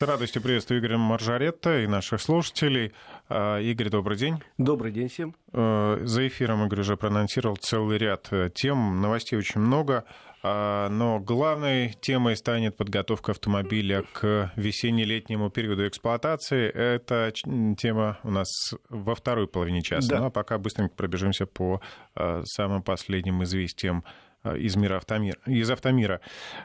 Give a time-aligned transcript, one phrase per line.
[0.00, 2.92] С радостью приветствую Игоря Маржаретта и наших слушателей.
[3.28, 4.40] А, Игорь, добрый день.
[4.56, 5.34] Добрый день всем.
[5.52, 10.04] А, за эфиром Игорь уже проанонсировал целый ряд э, тем, новостей очень много.
[10.44, 16.70] А, но главной темой станет подготовка автомобиля к весенне-летнему периоду эксплуатации.
[16.70, 17.32] Это
[17.76, 20.08] тема у нас во второй половине часа.
[20.08, 20.20] Да.
[20.20, 21.80] Ну а пока быстренько пробежимся по
[22.44, 26.20] самым последним известиям Э, из мира автомира, из автомира.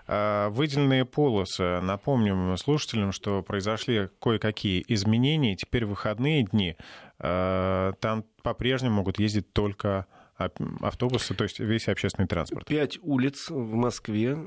[0.08, 5.56] А, выделенные полосы, напомним слушателям, что произошли кое-какие изменения.
[5.56, 6.76] Теперь выходные дни
[7.20, 10.06] э, там по-прежнему могут ездить только
[10.82, 12.68] автобусы, то есть весь общественный транспорт.
[12.68, 14.38] Пять улиц в Москве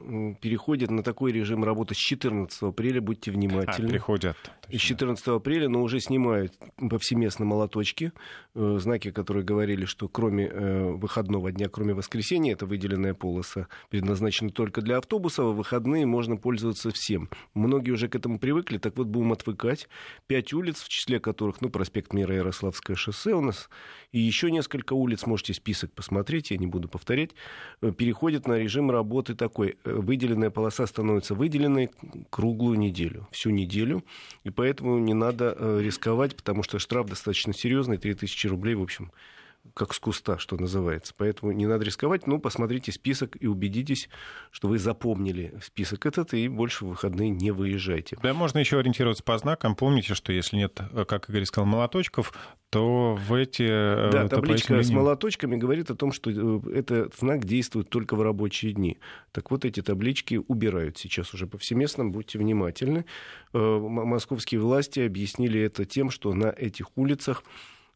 [0.41, 3.89] переходят на такой режим работы с 14 апреля, будьте внимательны.
[3.89, 4.37] А, приходят.
[4.71, 8.13] С 14 апреля, но уже снимают повсеместно молоточки,
[8.55, 14.51] э, знаки, которые говорили, что кроме э, выходного дня, кроме воскресенья, это выделенная полоса предназначена
[14.51, 17.29] только для автобусов, а выходные можно пользоваться всем.
[17.55, 19.89] Многие уже к этому привыкли, так вот будем отвыкать.
[20.27, 23.69] Пять улиц, в числе которых, ну, проспект Мира Ярославское шоссе у нас,
[24.13, 27.31] и еще несколько улиц, можете список посмотреть, я не буду повторять,
[27.83, 29.77] э, переходят на режим работы такой.
[29.85, 31.91] Э, выделенная полоса становится выделенной
[32.31, 34.05] круглую неделю, всю неделю,
[34.45, 39.13] и поэтому не надо э, рисковать, потому что штраф достаточно серьезный, 3000 рублей, в общем,
[39.75, 41.15] как с куста, что называется.
[41.17, 44.09] Поэтому не надо рисковать, но посмотрите список и убедитесь,
[44.51, 48.17] что вы запомнили список этот, и больше в выходные не выезжайте.
[48.23, 49.75] Да, можно еще ориентироваться по знакам.
[49.75, 52.33] Помните, что если нет, как Игорь сказал, молоточков,
[52.71, 53.63] то в эти...
[53.63, 58.23] Э, да, табличка с молоточками говорит о том, что э, этот знак действует только в
[58.23, 58.99] рабочие дни.
[59.33, 63.05] Так вот, эти таблички убирают сейчас уже повсеместно, будьте внимательны.
[63.53, 67.45] Э, московские власти объяснили это тем, что на этих улицах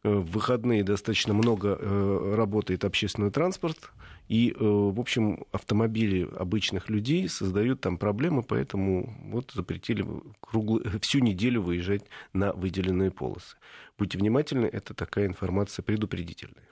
[0.03, 3.91] в выходные достаточно много э, работает общественный транспорт,
[4.27, 10.05] и, э, в общем, автомобили обычных людей создают там проблемы, поэтому вот запретили
[10.39, 13.57] круглую, всю неделю выезжать на выделенные полосы.
[13.97, 16.63] Будьте внимательны, это такая информация предупредительная.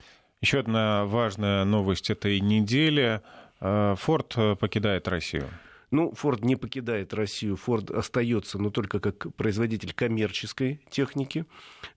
[0.41, 3.21] Еще одна важная новость этой недели.
[3.59, 5.49] Форд покидает Россию.
[5.91, 11.45] Ну, Форд не покидает Россию, Форд остается, но только как производитель коммерческой техники.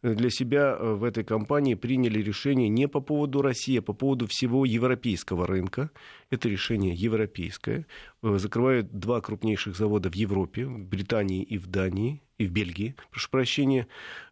[0.02, 4.26] Для себя э, в этой компании приняли решение не по поводу России, а по поводу
[4.26, 5.90] всего европейского рынка.
[6.30, 7.86] Это решение европейское.
[8.22, 12.96] Э, закрывают два крупнейших завода в Европе, в Британии и в Дании и в Бельгии,
[13.10, 13.86] прошу прощения,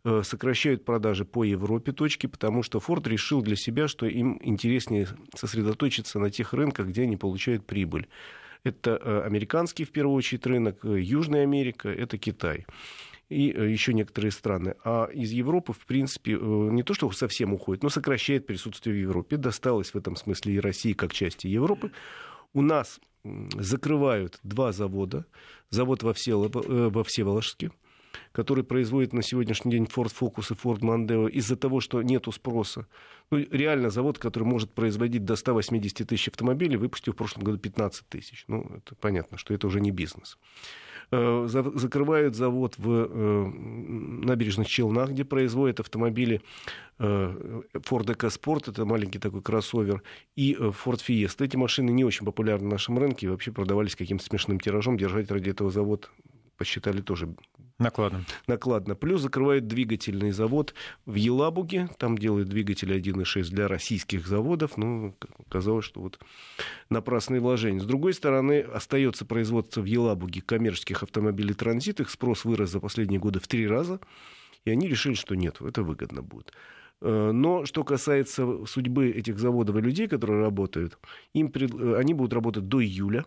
[0.05, 5.09] э, сокращают продажи по Европе точки, потому что Форд решил для себя, что им интереснее
[5.35, 8.09] сосредоточиться на тех рынках, где они получают прибыль.
[8.65, 12.67] Это э, американский, в первую очередь, рынок, э, Южная Америка, это Китай
[13.29, 14.75] и э, еще некоторые страны.
[14.85, 19.37] А из Европы, в принципе, не то что совсем уходит, но сокращает присутствие в Европе.
[19.37, 21.93] Досталось в этом смысле и России как части Европы.
[22.53, 25.27] У нас закрывают два завода.
[25.71, 27.71] Завод во, Всеволожске,
[28.33, 32.87] который производит на сегодняшний день Ford Focus и Ford Mondeo из-за того, что нет спроса.
[33.31, 38.09] Ну, реально завод, который может производить до 180 тысяч автомобилей, выпустил в прошлом году 15
[38.09, 38.45] тысяч.
[38.49, 40.39] Ну, это понятно, что это уже не бизнес
[41.11, 43.47] э, закрывают завод в э,
[44.25, 46.41] набережных Челнах, где производят автомобили
[46.99, 50.03] э, Ford EcoSport, это маленький такой кроссовер,
[50.37, 51.45] и Ford Fiesta.
[51.45, 54.97] Эти машины не очень популярны на нашем рынке и вообще продавались каким-то смешным тиражом.
[54.97, 56.11] Держать ради этого завод
[56.61, 57.35] посчитали тоже
[57.79, 58.27] накладно.
[58.47, 58.95] накладно.
[58.95, 60.75] Плюс закрывают двигательный завод
[61.07, 64.77] в Елабуге, там делают двигатели 1.6 для российских заводов.
[64.77, 65.17] Ну,
[65.49, 66.21] казалось, что вот
[66.91, 67.81] напрасные вложения.
[67.81, 73.21] С другой стороны, остается производство в Елабуге коммерческих автомобилей транзит, их спрос вырос за последние
[73.21, 73.99] годы в три раза,
[74.67, 76.53] и они решили, что нет, это выгодно будет.
[77.01, 80.99] Э, но что касается судьбы этих заводов и людей, которые работают,
[81.33, 81.73] им пред...
[81.75, 83.25] они будут работать до июля.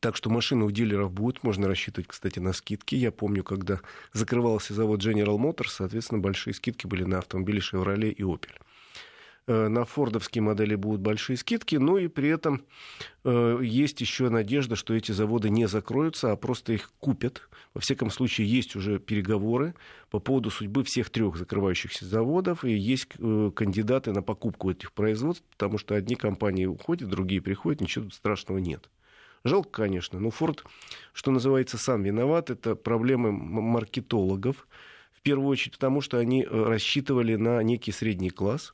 [0.00, 2.94] Так что машины у дилеров будут, можно рассчитывать, кстати, на скидки.
[2.94, 3.80] Я помню, когда
[4.12, 8.52] закрывался завод General Motors, соответственно, большие скидки были на автомобили Chevrolet и Opel.
[9.50, 12.62] Э, на фордовские модели будут большие скидки, но и при этом
[13.24, 17.48] э, есть еще надежда, что эти заводы не закроются, а просто их купят.
[17.74, 19.74] Во всяком случае, есть уже переговоры
[20.10, 25.44] по поводу судьбы всех трех закрывающихся заводов, и есть э, кандидаты на покупку этих производств,
[25.50, 28.88] потому что одни компании уходят, другие приходят, ничего страшного нет.
[29.44, 30.64] Жалко, конечно, но Форд,
[31.12, 32.50] что называется, сам виноват.
[32.50, 34.66] Это проблемы маркетологов.
[35.20, 38.72] В первую очередь потому, что они э, рассчитывали на некий средний класс,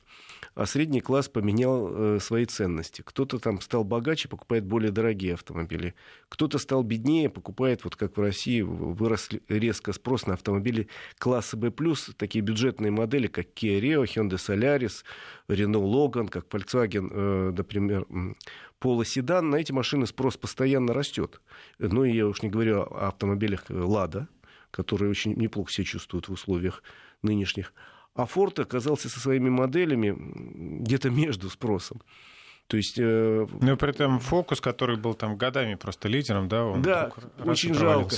[0.55, 3.01] а средний класс поменял э, свои ценности.
[3.05, 5.93] Кто-то там стал богаче, покупает более дорогие автомобили.
[6.29, 11.69] Кто-то стал беднее, покупает, вот как в России, вырос резко спрос на автомобили класса B+,
[12.15, 15.03] такие бюджетные модели, как Kia Rio, Hyundai Solaris,
[15.49, 18.07] Renault Logan, как Volkswagen, э, например,
[18.79, 21.41] полоседан, на эти машины спрос постоянно растет.
[21.77, 24.29] Ну, я уж не говорю о автомобилях «Лада»,
[24.71, 26.83] которые очень неплохо себя чувствуют в условиях
[27.21, 27.73] нынешних.
[28.15, 30.15] А Ford оказался со своими моделями
[30.81, 32.01] где-то между спросом.
[32.67, 32.97] То есть...
[32.99, 33.47] Э...
[33.61, 37.11] Ну, при этом фокус, который был там годами просто лидером, да, он Да,
[37.45, 38.15] очень жалко.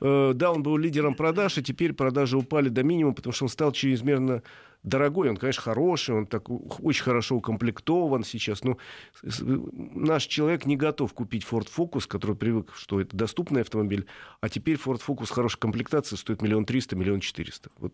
[0.00, 3.48] Э, да, он был лидером продаж, и теперь продажи упали до минимума, потому что он
[3.50, 4.42] стал чрезмерно
[4.82, 8.78] дорогой, он, конечно, хороший, он так очень хорошо укомплектован сейчас, но
[9.22, 14.06] наш человек не готов купить Ford Focus, который привык, что это доступный автомобиль,
[14.40, 17.70] а теперь Ford Focus хорошей комплектации стоит миллион триста, миллион четыреста.
[17.78, 17.92] Вот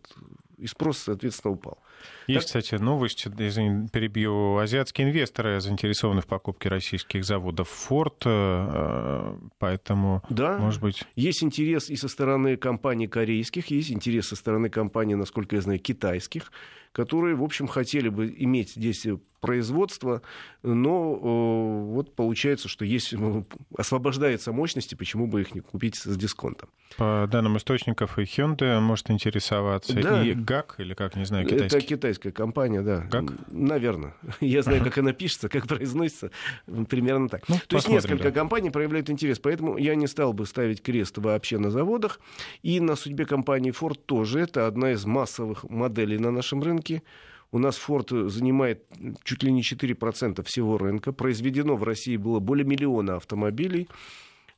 [0.59, 1.79] и спрос, соответственно, упал.
[2.27, 2.63] Есть, так...
[2.63, 4.57] кстати, новость, извини, перебью.
[4.57, 11.05] Азиатские инвесторы заинтересованы в покупке российских заводов Ford, э, поэтому, да, может быть...
[11.15, 15.79] Есть интерес и со стороны компаний корейских, есть интерес со стороны компаний, насколько я знаю,
[15.79, 16.51] китайских
[16.97, 19.07] которые, в общем, хотели бы иметь здесь
[19.47, 20.23] производства,
[20.63, 23.43] но э, вот получается, что есть, э,
[23.77, 26.69] освобождается мощности, почему бы их не купить с дисконтом.
[26.97, 30.25] По данным источников, и Hyundai может интересоваться, да.
[30.25, 31.77] и ГАК, или как, не знаю, китайский.
[31.79, 33.01] Это китайская компания, да.
[33.11, 33.33] ГАК?
[33.49, 34.15] Наверное.
[34.41, 36.31] Я знаю, как она пишется, как произносится,
[36.89, 37.49] примерно так.
[37.49, 38.31] Ну, То есть несколько да.
[38.31, 42.21] компаний проявляют интерес, поэтому я не стал бы ставить крест вообще на заводах,
[42.63, 44.41] и на судьбе компании Ford тоже.
[44.41, 47.03] Это одна из массовых моделей на нашем рынке.
[47.57, 48.85] У нас Ford занимает
[49.25, 51.13] чуть ли не 4% всего рынка.
[51.13, 53.89] Произведено в России было более миллиона автомобилей.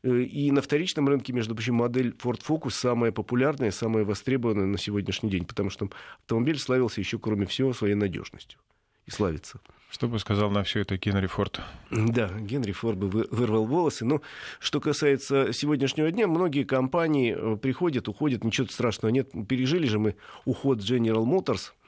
[0.03, 4.79] Э, и на вторичном рынке, между прочим, модель Ford Focus самая популярная, самая востребованная на
[4.79, 5.89] сегодняшний день, потому что
[6.23, 8.59] автомобиль славился еще, кроме всего, своей надежностью.
[9.06, 9.61] И славится.
[9.91, 11.61] Что бы сказал на все это Генри Форд?
[11.93, 14.06] Да, Генри Форд бы вырвал волосы.
[14.06, 14.23] Но
[14.59, 19.31] что касается сегодняшнего дня, многие компании э, приходят, уходят, ничего страшного нет.
[19.49, 21.71] Пережили же мы уход General Motors–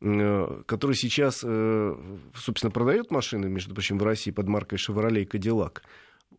[0.00, 1.96] который сейчас, э,
[2.34, 5.82] собственно, продает машины, между прочим, в России под маркой Chevrolet Cadillac,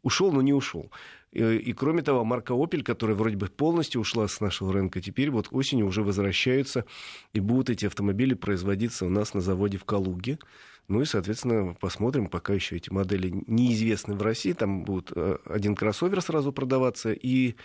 [0.01, 0.89] ушел, но не ушел.
[1.31, 5.29] Э, и, кроме того, марка Opel, которая вроде бы полностью ушла с нашего рынка, теперь
[5.29, 6.85] вот осенью уже возвращаются,
[7.33, 10.39] и будут эти автомобили производиться у нас на заводе в Калуге.
[10.87, 14.53] Ну и, соответственно, посмотрим, пока еще эти модели неизвестны в России.
[14.53, 15.11] Там будет
[15.45, 17.55] один кроссовер сразу продаваться и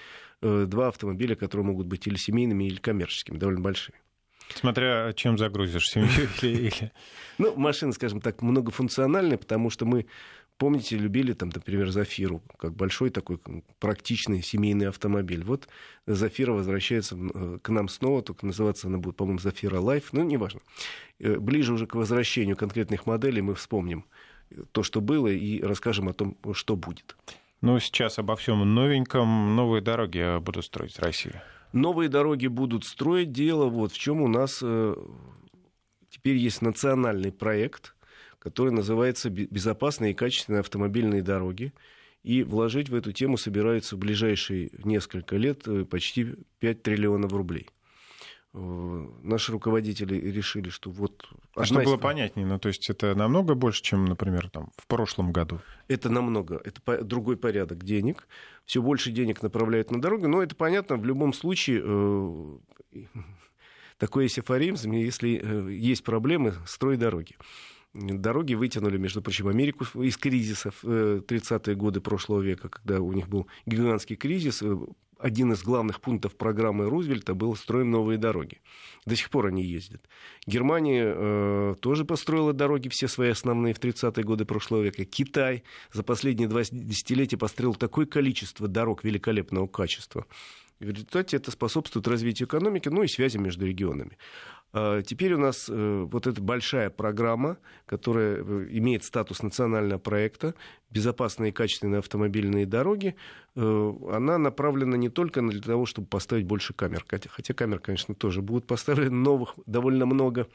[0.43, 3.97] два автомобиля, которые могут быть или семейными, или коммерческими, довольно большие.
[4.55, 6.93] Смотря чем загрузишь, семью или...
[7.39, 10.07] Ну, машина, скажем так, многофункциональная, потому что мы,
[10.57, 13.39] помните, любили, там, например, Зафиру, как большой такой
[13.79, 15.45] практичный семейный автомобиль.
[15.45, 15.69] Вот
[16.07, 20.61] Zafira возвращается э, к нам снова, только называться она будет, по-моему, Zafira Life, ну, неважно.
[21.19, 24.07] Э, ближе уже к возвращению конкретных моделей мы вспомним
[24.73, 27.17] то, что было, и расскажем о том, что будет.
[27.61, 29.57] Ну, сейчас обо всем новеньком.
[29.57, 31.35] Новые дороги будут строить в России.
[31.73, 33.33] Новые дороги будут строить.
[33.33, 34.95] Дело вот в чем у нас э,
[36.09, 37.95] теперь есть национальный проект,
[38.39, 41.73] который называется «Безопасные и качественные автомобильные дороги».
[42.23, 47.69] И вложить в эту тему собираются в ближайшие несколько лет э, почти 5 триллионов рублей.
[48.59, 51.29] Э, наши руководители решили, что вот...
[51.55, 55.31] А что было понятнее, ну то есть это намного больше, чем, например, там, в прошлом
[55.31, 55.61] году?
[55.89, 58.27] Это намного, это другой порядок денег.
[58.65, 62.59] Все больше денег направляют на дороги, но это понятно, в любом случае э,
[63.99, 67.37] такой есть афоризм, если э, есть проблемы, строй дороги.
[67.93, 73.49] Дороги вытянули, между прочим, Америку из кризисов 30-е годы прошлого века, когда у них был
[73.67, 74.63] гигантский кризис,
[75.19, 78.61] один из главных пунктов программы Рузвельта был «Строим новые дороги».
[79.07, 80.03] До сих пор они ездят.
[80.47, 85.05] Германия э, тоже построила дороги все свои основные в 30-е годы прошлого века.
[85.05, 90.27] Китай за последние два десятилетия построил такое количество дорог великолепного качества.
[90.81, 94.19] В результате это способствует развитию экономики, ну и связи между регионами.
[94.73, 100.55] А, теперь у нас э, вот эта большая программа, которая э, имеет статус национального проекта
[100.91, 103.17] «Безопасные и качественные автомобильные дороги»,
[103.55, 108.43] э, она направлена не только для того, чтобы поставить больше камер, хотя камер, конечно, тоже
[108.43, 110.47] будут поставлены новых довольно много,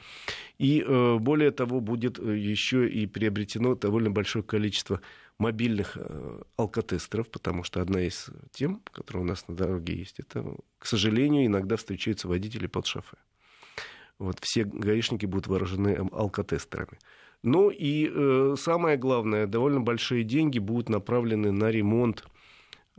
[0.60, 0.86] и
[1.20, 5.02] более того, будет еще и приобретено довольно большое количество
[5.40, 5.98] мобильных
[6.58, 11.46] алкотестеров, потому что одна из тем, которая у нас на дороге есть, это, к сожалению,
[11.46, 13.18] иногда встречаются водители под шофе.
[14.22, 17.00] Вот, все гаишники будут вооружены алкотестерами.
[17.42, 22.24] Ну и э, самое главное, довольно большие деньги будут направлены на ремонт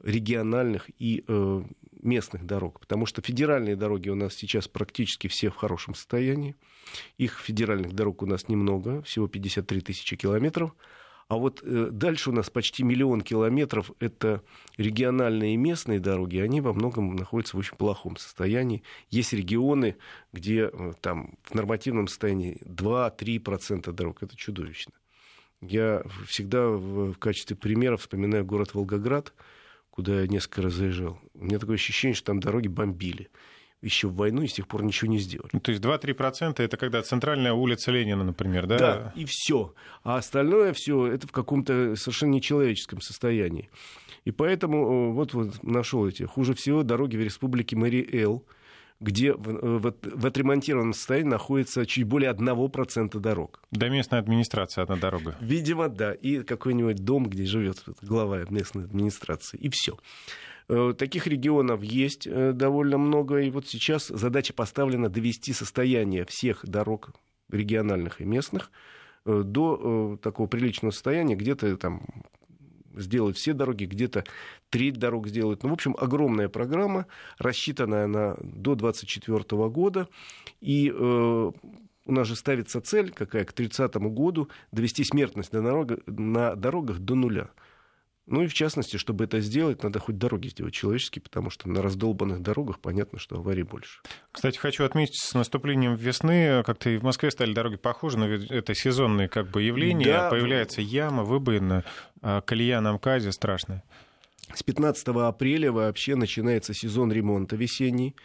[0.03, 1.63] региональных и э,
[2.03, 6.57] местных дорог, потому что федеральные дороги у нас сейчас практически все в хорошем состоянии.
[7.19, 10.75] Их федеральных дорог у нас немного, всего 53 тысячи километров.
[11.33, 14.43] А вот э, дальше у нас почти миллион километров это
[14.77, 18.83] региональные и местные дороги, они во многом находятся в очень плохом состоянии.
[19.09, 19.97] Есть регионы,
[20.35, 24.23] где э, там в нормативном состоянии 2-3% дорог.
[24.23, 24.93] Это чудовищно.
[25.63, 29.33] Я всегда в, качестве примера вспоминаю город Волгоград,
[29.89, 31.19] куда я несколько раз заезжал.
[31.33, 33.31] У меня такое ощущение, что там дороги бомбили
[33.83, 35.51] еще в войну и с тех пор ничего не сделали.
[35.53, 38.79] Ну, то есть 2-3% это когда центральная улица Ленина, например, да?
[38.79, 39.75] Да, и все.
[40.05, 43.69] А остальное все это в каком-то совершенно нечеловеческом состоянии.
[44.25, 46.23] И поэтому э, вот, вот нашел эти.
[46.23, 48.45] Хуже всего дороги в республике Мэри-Эл,
[49.01, 53.61] где в, э, в, в отремонтированном состоянии находится чуть более 1% дорог.
[53.73, 55.37] До местной администрации одна дорога.
[55.41, 56.13] Видимо, да.
[56.13, 59.59] И какой-нибудь дом, где живет глава местной администрации.
[59.59, 59.99] И все.
[60.69, 63.39] Э, таких регионов есть довольно много.
[63.39, 67.11] И вот сейчас задача поставлена довести состояние всех дорог
[67.51, 68.71] региональных и местных
[69.25, 72.03] до такого приличного состояния, где-то там
[72.95, 74.25] сделать все дороги, где-то
[74.71, 75.63] треть дорог сделать.
[75.63, 77.07] Ну, в общем, огромная программа,
[77.39, 80.09] рассчитанная на до 2024 года.
[80.61, 81.53] И э,
[82.05, 86.99] у нас же ставится цель, какая к 30 году, довести смертность на, дорога, на дорогах
[86.99, 87.51] до нуля.
[88.33, 91.83] Ну и в частности, чтобы это сделать, надо хоть дороги сделать человеческие, потому что на
[91.83, 94.01] раздолбанных дорогах понятно, что аварий больше.
[94.33, 98.75] Кстати, хочу отметить, с наступлением весны как-то и в Москве стали дороги похожи, но это
[98.75, 100.31] сезонные как бы явления, да.
[100.31, 101.85] появляется яма, выбоина,
[102.23, 103.85] а колея на МКАДе страшная.
[104.55, 108.17] С 15 апреля вообще начинается сезон ремонта весенний.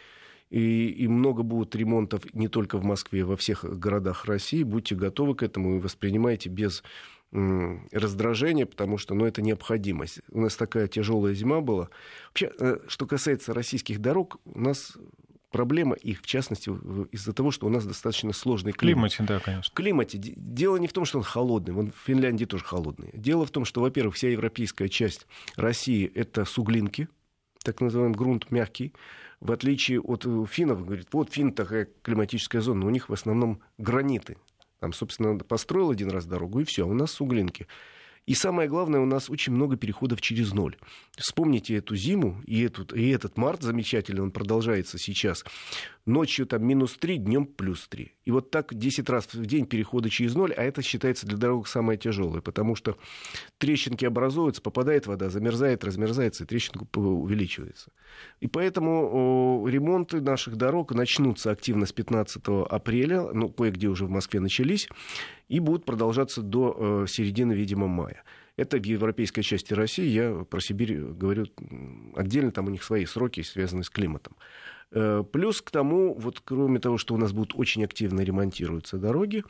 [0.48, 4.62] И, и много будет ремонтов не только в Москве, во всех городах России.
[4.62, 6.82] Будьте готовы к этому и воспринимайте без
[7.30, 10.20] раздражение, потому что ну, это необходимость.
[10.30, 11.90] У нас такая тяжелая зима была.
[12.28, 14.96] Вообще, э, что касается российских дорог, у нас
[15.50, 16.70] проблема их, в частности,
[17.12, 19.12] из-за того, что у нас достаточно сложный климат.
[19.12, 19.70] Климате, да, конечно.
[19.70, 20.18] В климате.
[20.18, 21.74] Дело не в том, что он холодный.
[21.74, 23.10] Вон в Финляндии тоже холодный.
[23.12, 27.08] Дело в том, что, во-первых, вся европейская часть России— это суглинки,
[27.62, 28.92] так называемый грунт мягкий.
[29.40, 33.60] В отличие от э, финнов, говорит, вот фин такая климатическая зона, у них в основном
[33.78, 34.36] граниты,
[34.80, 37.66] там, собственно, построил один раз дорогу, и все, у нас суглинки.
[38.26, 40.76] И самое главное, у нас очень много переходов через ноль.
[41.16, 45.46] Вспомните эту зиму и, эту, и этот март замечательный, он продолжается сейчас.
[46.08, 48.10] Ночью там минус 3, днем плюс 3.
[48.24, 51.68] И вот так 10 раз в день перехода через ноль, а это считается для дорог
[51.68, 52.96] самое тяжелое, потому что
[53.58, 57.92] трещинки образуются, попадает вода, замерзает, размерзается, и трещинка увеличивается.
[58.40, 64.40] И поэтому ремонты наших дорог начнутся активно с 15 апреля, ну, кое-где уже в Москве
[64.40, 64.88] начались,
[65.50, 68.24] и будут продолжаться до э, середины, видимо, мая.
[68.56, 71.46] Это в европейской части России, я про Сибирь говорю
[72.16, 74.36] отдельно, там у них свои сроки, связанные с климатом.
[74.90, 79.44] Э, плюс к тому, вот кроме того, что у нас будут очень активно ремонтируются дороги,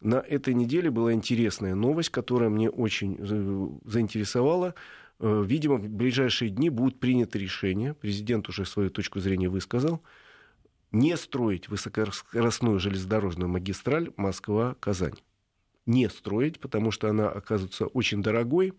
[0.00, 4.74] на этой неделе была интересная новость, которая мне очень э, заинтересовала.
[5.22, 10.00] Видимо, в ближайшие дни будут приняты решения, президент уже свою точку зрения высказал,
[10.92, 15.18] не строить высокоскоростную железнодорожную магистраль Москва-Казань.
[15.86, 18.74] Не строить, потому что она оказывается очень дорогой,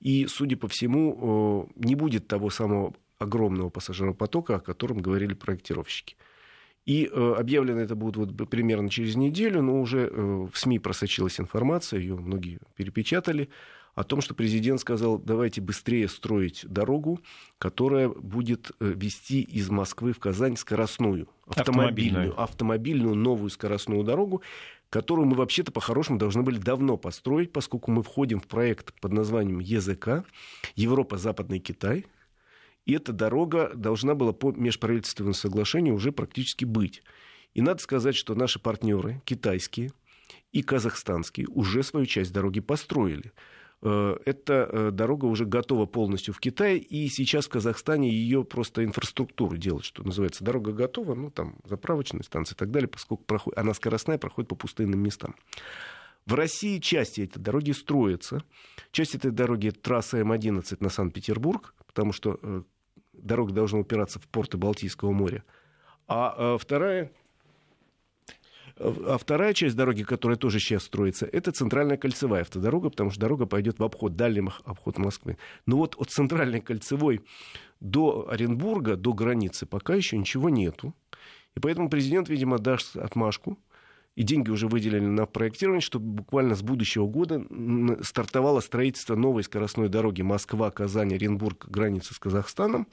[0.00, 6.16] и, судя по всему, э, не будет того самого огромного пассажиропотока, о котором говорили проектировщики.
[6.86, 11.38] И э, объявлено это будет вот примерно через неделю, но уже э, в СМИ просочилась
[11.38, 13.48] информация, ее многие перепечатали,
[13.94, 17.20] о том, что президент сказал, давайте быстрее строить дорогу,
[17.58, 24.42] которая будет вести из Москвы в Казань скоростную, автомобильную, автомобильную, автомобильную новую скоростную дорогу,
[24.90, 29.58] которую мы вообще-то по-хорошему должны были давно построить, поскольку мы входим в проект под названием
[29.58, 30.24] ЕЗК,
[30.76, 32.06] Европа-Западный Китай,
[32.90, 37.04] и эта дорога должна была по межправительственному соглашению уже практически быть.
[37.54, 39.92] И надо сказать, что наши партнеры, китайские
[40.50, 43.32] и казахстанские, уже свою часть дороги построили.
[43.82, 48.82] Э, эта э, дорога уже готова полностью в Китае, и сейчас в Казахстане ее просто
[48.82, 50.42] инфраструктуру делать, что называется.
[50.42, 54.56] Дорога готова, ну, там, заправочные станции и так далее, поскольку проходит, она скоростная, проходит по
[54.56, 55.36] пустынным местам.
[56.26, 58.42] В России части этой дороги строятся.
[58.90, 62.62] Часть этой дороги– трасса М11 на Санкт-Петербург, потому что э,
[63.22, 65.44] дорога должна упираться в порты Балтийского моря.
[66.08, 67.12] А вторая
[68.82, 73.44] а вторая часть дороги, которая тоже сейчас строится, это центральная кольцевая автодорога, потому что дорога
[73.44, 75.36] пойдет в обход, дальний обход Москвы.
[75.66, 77.20] Но вот от центральной кольцевой
[77.80, 80.94] до Оренбурга, до границы, пока еще ничего нету.
[81.54, 83.58] И поэтому президент, видимо, даст отмашку,
[84.16, 87.44] и деньги уже выделены на проектирование, чтобы буквально с будущего года
[88.02, 92.86] стартовало строительство новой скоростной дороги Москва, Казань, Оренбург, граница с Казахстаном,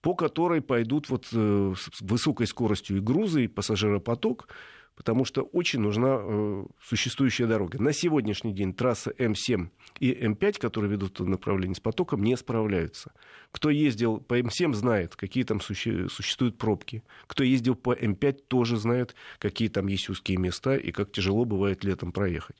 [0.00, 4.48] по которой пойдут вот э, с высокой скоростью и грузы, и пассажиропоток,
[4.96, 7.82] потому что очень нужна э, существующая дорога.
[7.82, 9.68] На сегодняшний день трасса М7
[10.00, 13.12] и М5, которые ведут в направлении с потоком, не справляются.
[13.50, 17.02] Кто ездил по М7, знает, какие там суще- существуют пробки.
[17.26, 21.84] Кто ездил по М5, тоже знает, какие там есть узкие места и как тяжело бывает
[21.84, 22.56] летом проехать.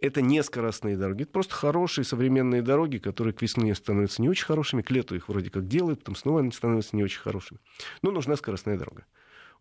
[0.00, 4.46] Это не скоростные дороги, это просто хорошие современные дороги, которые к весне становятся не очень
[4.46, 7.60] хорошими, к лету их вроде как делают, потом снова они становятся не очень хорошими.
[8.00, 9.04] Но нужна скоростная дорога.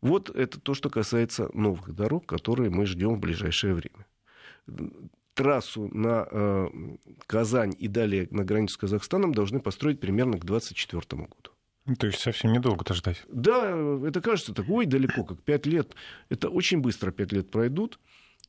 [0.02, 4.06] Вот это то, что касается новых дорог, которые мы ждем в ближайшее время.
[5.34, 6.68] Трассу на э,
[7.28, 11.52] Казань и далее на границу с Казахстаном должны построить примерно к 2024 году.
[11.86, 13.24] Ну, то есть совсем недолго-то ждать.
[13.32, 13.76] Да,
[14.06, 15.96] это кажется так, ой, далеко, как пять лет.
[16.30, 18.00] Это очень быстро пять лет пройдут.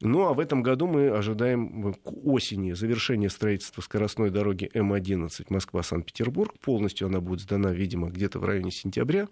[0.01, 6.59] Ну, а в этом году мы ожидаем к осени завершения строительства скоростной дороги М-11 Москва-Санкт-Петербург.
[6.59, 9.29] Полностью она будет сдана, видимо, где-то в районе сентября.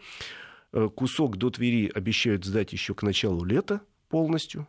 [0.73, 4.67] Э, кусок до Твери обещают сдать еще к началу лета полностью.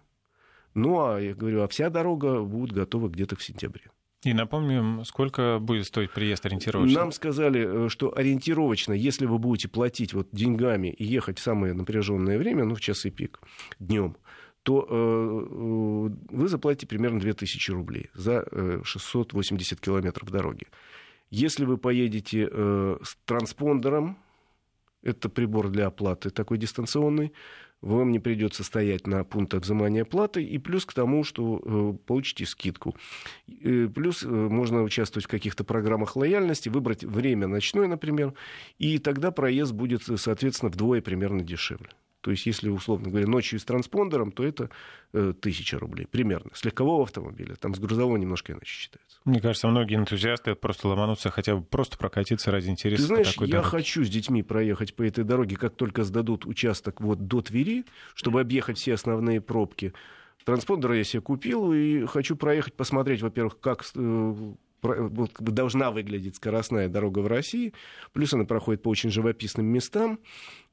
[0.74, 3.92] Ну, а я говорю, а вся дорога будет готова где-то в сентябре.
[4.24, 7.00] И напомним, сколько будет стоить приезд ориентировочно?
[7.00, 11.74] Нам сказали, э, что ориентировочно, если вы будете платить вот деньгами и ехать в самое
[11.74, 13.40] напряженное время, ну, в часы пик,
[13.80, 14.18] днем,
[14.64, 18.46] то э, э, вы заплатите примерно 2000 рублей за
[18.84, 20.68] 680 километров дороги.
[21.30, 24.18] Если вы поедете с транспондером,
[25.02, 27.34] это прибор для оплаты такой дистанционный,
[27.82, 32.46] вам не придется стоять на пунктах взимания платы, и плюс к тому, что э, получите
[32.46, 32.96] скидку.
[33.48, 38.34] И плюс э, можно участвовать в каких-то программах лояльности, выбрать время ночное, например,
[38.80, 41.90] и тогда проезд будет, соответственно, вдвое примерно дешевле.
[42.22, 44.70] То есть, если, условно говоря, ночью с транспондером, то это
[45.14, 46.52] э, тысяча рублей примерно.
[46.54, 49.20] С легкового автомобиля, там с грузового немножко иначе считается.
[49.26, 53.04] Мне кажется, многие энтузиасты просто ломанутся, хотя бы просто прокатиться ради интереса.
[53.04, 53.68] Ты знаешь, я дороге.
[53.70, 57.86] хочу с детьми проехать по этой дороге, как только сдадут участок вот до Твери,
[58.16, 59.94] чтобы объехать все основные пробки.
[60.44, 67.20] Транспондер я себе купил и хочу проехать, посмотреть, во-первых, как э, должна выглядеть скоростная дорога
[67.20, 67.74] в России,
[68.14, 70.20] плюс она проходит по очень живописным местам,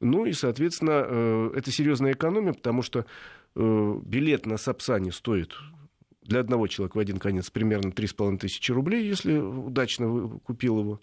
[0.00, 3.06] ну и, соответственно, э, это серьезная экономия, потому что
[3.54, 5.56] э, билет на Сапсане стоит
[6.26, 11.02] для одного человека в один конец примерно 3,5 тысячи рублей, если удачно купил его.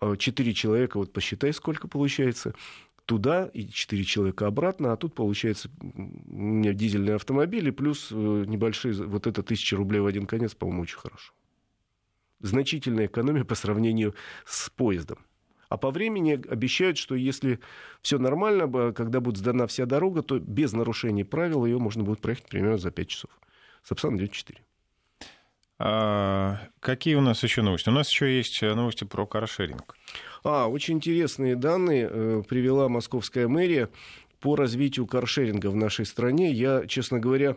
[0.00, 2.54] А четыре человека, вот посчитай, сколько получается.
[3.04, 8.44] Туда и четыре человека обратно, а тут получается у меня дизельный автомобиль и плюс э,
[8.46, 11.32] небольшие, вот это тысяча рублей в один конец, по-моему, очень хорошо
[12.40, 15.18] значительная экономия по сравнению с поездом.
[15.68, 17.60] А по времени обещают, что если
[18.00, 22.48] все нормально, когда будет сдана вся дорога, то без нарушений правил ее можно будет проехать
[22.48, 23.30] примерно за 5 часов.
[23.82, 24.58] Сапсан идет 4.
[25.80, 27.88] А, какие у нас еще новости?
[27.88, 29.94] У нас еще есть новости про каршеринг.
[30.42, 33.90] А, очень интересные данные э, привела московская мэрия
[34.40, 36.50] по развитию каршеринга в нашей стране.
[36.50, 37.56] Я, честно говоря,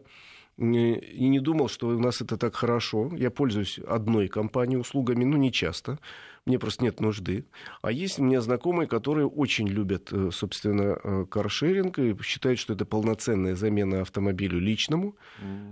[0.58, 3.12] и не думал, что у нас это так хорошо.
[3.16, 5.98] Я пользуюсь одной компанией услугами, ну, не часто
[6.48, 7.46] мне просто нет нужды.
[7.84, 12.74] А есть у меня знакомые, которые очень любят, э, собственно, э, каршеринг и считают, что
[12.74, 15.16] это полноценная замена автомобилю личному.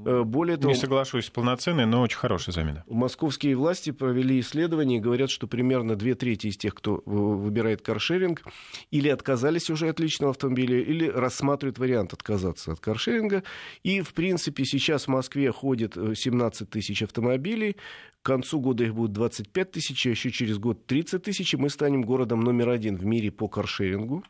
[0.06, 0.72] Э, более того...
[0.72, 2.84] Не соглашусь, полноценная, но очень хорошая замена.
[2.88, 8.44] Московские власти провели исследование и говорят, что примерно две трети из тех, кто выбирает каршеринг,
[8.92, 13.44] или отказались уже от личного автомобиля, или рассматривают вариант отказаться от каршеринга.
[13.82, 17.76] И, в принципе, сейчас в Москве ходит 17 тысяч автомобилей,
[18.22, 21.70] к концу года их будет 25 тысяч, а еще через год 30 тысяч, и мы
[21.70, 24.24] станем городом номер один в мире по каршерингу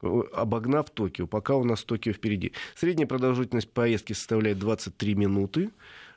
[0.00, 1.26] обогнав Токио.
[1.26, 2.52] Пока у нас Токио впереди.
[2.74, 5.70] Средняя продолжительность поездки составляет 23 минуты.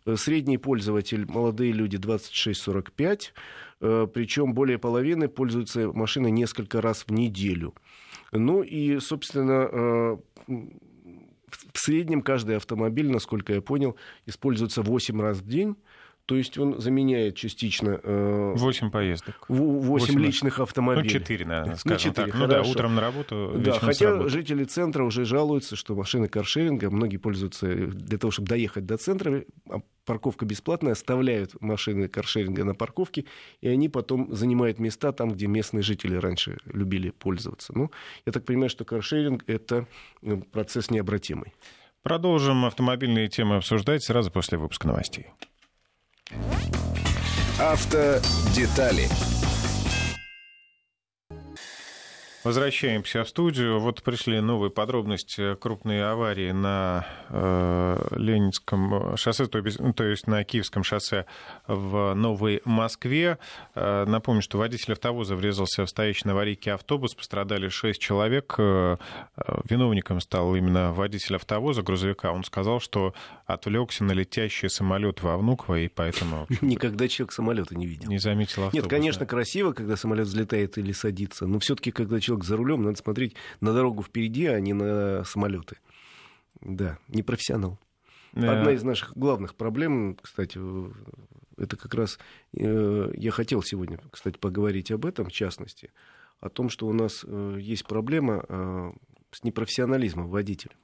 [0.05, 3.33] Э, средний пользователь, молодые люди, 26-45.
[3.81, 7.73] Э, Причем более половины пользуются машиной несколько раз в неделю.
[8.31, 15.47] Ну и, собственно, э, в среднем каждый автомобиль, насколько я понял, используется 8 раз в
[15.47, 15.75] день.
[16.27, 18.01] То есть он заменяет частично...
[18.03, 19.45] Э, 8 поездок.
[19.47, 21.03] 8, 8 личных автомобилей.
[21.05, 22.35] Ну, 4, наверное, скажем ну, 4, так.
[22.37, 27.15] Ну да, утром на работу, Да, хотя жители центра уже жалуются, что машины каршеринга, многие
[27.15, 33.23] пользуются для того, чтобы доехать до центра, а парковка бесплатная, оставляют машины каршеринга на парковке,
[33.61, 37.71] и они потом занимают места там, где местные жители раньше любили пользоваться.
[37.73, 37.89] Ну,
[38.25, 39.87] я так понимаю, что каршеринг— это
[40.23, 41.53] э, процесс необратимый.
[42.03, 45.27] Продолжим автомобильные темы обсуждать сразу после выпуска новостей.
[47.59, 49.09] Автодетали
[52.47, 53.77] Возвращаемся в студию.
[53.77, 60.45] Вот пришли новые подробности крупной аварии на э, Ленинском шоссе, то есть, то есть на
[60.45, 61.25] Киевском шоссе
[61.67, 63.37] в Новой Москве.
[63.75, 67.15] Э, напомню, что водитель автовоза врезался в стоящий на аварийке автобус.
[67.15, 68.55] Пострадали шесть человек.
[68.57, 68.95] Э,
[69.69, 72.31] виновником стал именно водитель автовоза, грузовика.
[72.31, 73.13] Он сказал, что
[73.45, 76.47] отвлекся на летящий самолет во Внуково, и поэтому...
[76.61, 78.09] Никогда человек самолета не видел.
[78.09, 78.73] Не заметил автобус.
[78.73, 82.83] Нет, конечно, красиво, когда самолет взлетает или садится, но все-таки, когда человек человек за рулем,
[82.83, 85.77] надо смотреть на дорогу впереди, а не на самолеты.
[86.61, 87.79] Да, не профессионал.
[88.33, 90.59] Одна из наших главных проблем, кстати,
[91.57, 92.19] это как раз
[92.53, 95.91] э, я хотел сегодня, кстати, поговорить об этом, в частности,
[96.39, 98.91] о том, что у нас э, есть проблема э,
[99.31, 100.75] с непрофессионализмом водителя.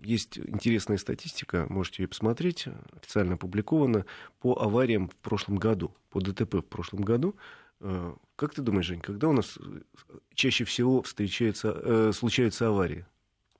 [0.00, 4.04] Есть интересная статистика, можете ее посмотреть, официально опубликована,
[4.38, 7.34] по авариям в прошлом году, по ДТП в прошлом году.
[7.80, 9.58] Э, как ты думаешь, Жень, когда у нас
[10.34, 13.06] чаще всего встречаются, э, случаются аварии?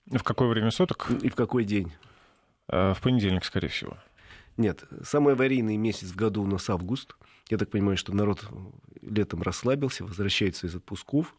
[0.07, 1.11] В какое время суток?
[1.23, 1.93] И в какой день?
[2.69, 3.97] Э, в понедельник, скорее всего.
[4.57, 7.15] Нет, самый аварийный месяц в году у нас август.
[7.51, 8.45] Я так понимаю, что народ
[9.03, 11.35] летом расслабился, возвращается из отпусков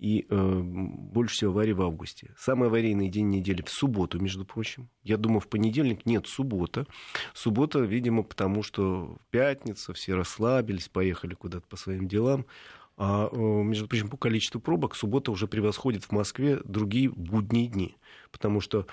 [0.00, 2.34] и э, больше всего аварий в августе.
[2.38, 4.88] Самый аварийный день недели в субботу, между прочим.
[5.02, 6.86] Я думаю, в понедельник нет, суббота.
[7.34, 12.46] Суббота, видимо, потому что пятница, все расслабились, поехали куда-то по своим делам.
[12.96, 17.98] А, э, между прочим, по количеству пробок суббота уже превосходит в Москве другие будние дни.
[18.32, 18.86] Потому что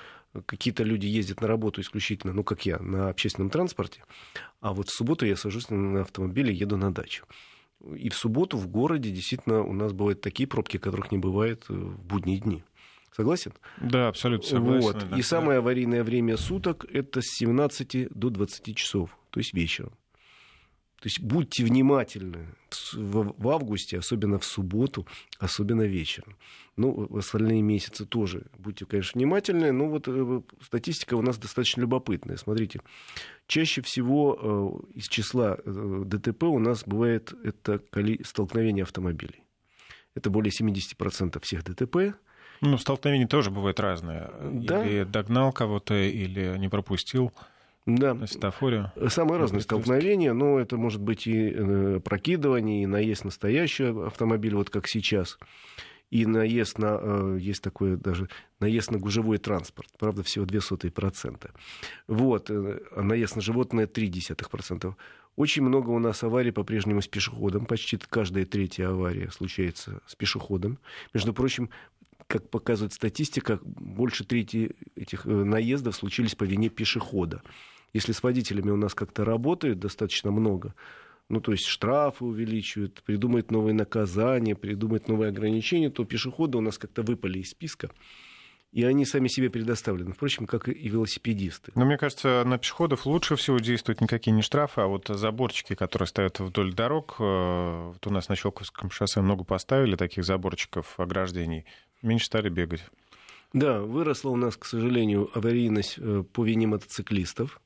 [0.45, 4.03] какие-то люди ездят на работу исключительно, ну, как я, на общественном транспорте,
[4.59, 7.25] а вот в субботу я сажусь на автомобиле и еду на дачу.
[7.95, 11.73] И в субботу в городе действительно у нас бывают такие пробки, которых не бывает э,
[11.73, 12.63] в будние дни.
[13.15, 13.53] Согласен?
[13.81, 14.81] Да, абсолютно согласен.
[14.81, 15.17] Вот.
[15.17, 19.93] И самое аварийное время суток это с 17 до 20 часов, то есть вечером.
[20.99, 22.47] То есть будьте внимательны
[22.93, 25.05] в августе, особенно в субботу,
[25.37, 26.35] особенно вечером.
[26.75, 29.71] Ну, в остальные месяцы тоже будьте, конечно, внимательны.
[29.71, 32.37] Но вот э, статистика у нас достаточно любопытная.
[32.37, 32.81] Смотрите,
[33.45, 37.81] чаще всего э, из числа э, ДТП у нас бывает это
[38.23, 39.43] столкновение автомобилей.
[40.15, 42.15] Это более 70% всех ДТП.
[42.61, 44.31] Ну, столкновения тоже бывают разные.
[44.41, 44.83] Да?
[44.83, 47.31] Или догнал кого-то, или не пропустил.
[47.87, 48.13] Да.
[48.13, 48.91] На светофоре.
[49.07, 54.87] Самые разные столкновения, но это может быть и прокидывание, и наезд настоящий автомобиль, вот как
[54.87, 55.39] сейчас
[56.09, 61.51] и наезд на, э, есть такое даже, наезд на гужевой транспорт, правда, всего 0,02%.
[62.07, 64.95] Вот, э, а наезд на животное 0,3%.
[65.35, 70.79] Очень много у нас аварий по-прежнему с пешеходом, почти каждая третья авария случается с пешеходом.
[71.13, 71.69] Между прочим,
[72.27, 77.41] как показывает статистика, больше трети этих э, наездов случились по вине пешехода.
[77.97, 80.75] Если с водителями у нас как-то работает достаточно много,
[81.29, 86.77] ну, то есть штрафы увеличивают, придумают новые наказания, придумают новые ограничения, то пешеходы у нас
[86.77, 87.89] как-то выпали из списка.
[88.71, 91.71] И они сами себе предоставлены, впрочем, как и велосипедисты.
[91.73, 96.05] Но мне кажется, на пешеходов лучше всего действуют никакие не штрафы, а вот заборчики, которые
[96.05, 97.15] стоят вдоль дорог.
[97.17, 101.65] Э, вот у нас на Щелковском шоссе много поставили таких заборчиков, ограждений.
[102.03, 102.85] Меньше стали бегать.
[103.53, 107.59] Да, выросла у нас, к сожалению, аварийность э, по вине мотоциклистов.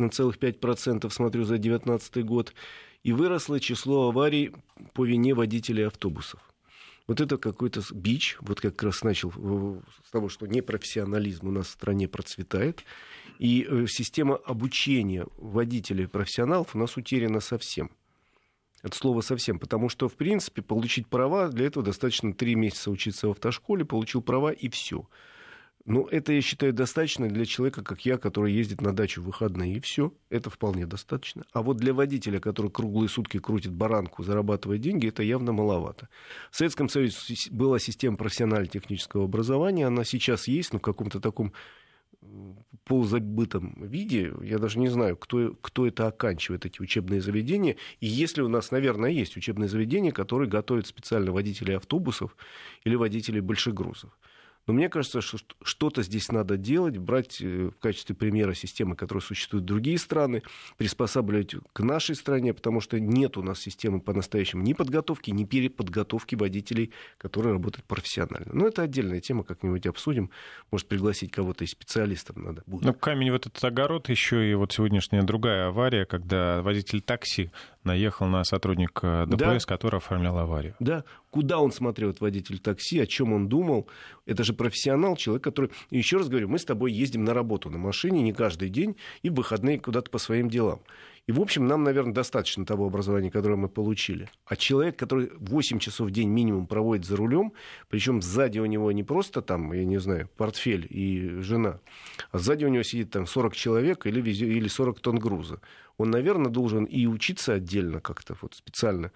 [0.00, 2.54] На целых 5% смотрю за 2019 год
[3.02, 4.52] и выросло число аварий
[4.94, 6.40] по вине водителей автобусов.
[7.06, 9.32] Вот это какой-то бич, вот как раз начал
[10.06, 12.84] с того, что непрофессионализм у нас в стране процветает,
[13.38, 17.90] и э, система обучения водителей профессионалов у нас утеряна совсем.
[18.82, 23.28] Это слово совсем, потому что, в принципе, получить права, для этого достаточно три месяца учиться
[23.28, 25.06] в автошколе, получил права и все.
[25.90, 29.74] Ну, это, я считаю, достаточно для человека, как я, который ездит на дачу в выходные,
[29.74, 30.14] и все.
[30.28, 31.44] Это вполне достаточно.
[31.52, 36.08] А вот для водителя, который круглые сутки крутит баранку, зарабатывая деньги, это явно маловато.
[36.52, 37.16] В Советском Союзе
[37.50, 41.52] была система профессионально-технического образования, она сейчас есть, но в каком-то таком
[42.84, 44.32] полузабытом виде.
[44.42, 47.74] Я даже не знаю, кто, кто это оканчивает, эти учебные заведения.
[47.98, 52.36] И если у нас, наверное, есть учебные заведения, которые готовят специально водителей автобусов
[52.84, 54.16] или водителей больших грузов.
[54.70, 59.20] Но мне кажется, что что-то здесь надо делать, брать э, в качестве примера системы, которые
[59.20, 60.44] существуют в другие страны,
[60.76, 66.36] приспосабливать к нашей стране, потому что нет у нас системы по-настоящему ни подготовки, ни переподготовки
[66.36, 68.46] водителей, которые работают профессионально.
[68.52, 70.30] Но это отдельная тема, как-нибудь обсудим.
[70.70, 72.84] Может, пригласить кого-то из специалистов надо будет.
[72.84, 77.50] Ну, камень в этот огород еще и вот сегодняшняя другая авария, когда водитель такси
[77.82, 79.74] наехал на сотрудника ДПС, да.
[79.74, 80.76] который оформлял аварию.
[80.78, 83.88] Да, куда он смотрел, этот водитель такси, о чем он думал.
[84.26, 85.70] Это же профессионал, человек, который...
[85.90, 88.96] И еще раз говорю, мы с тобой ездим на работу на машине не каждый день
[89.22, 90.80] и в выходные куда-то по своим делам.
[91.30, 94.28] И, в общем, нам, наверное, достаточно того образования, которое мы получили.
[94.46, 97.52] А человек, который 8 часов в день минимум проводит за рулем,
[97.88, 101.78] причем сзади у него не просто там, я не знаю, портфель и жена,
[102.32, 105.60] а сзади у него сидит там 40 человек или, или 40 тонн груза
[106.00, 109.12] он, наверное, должен и учиться отдельно как-то вот специально,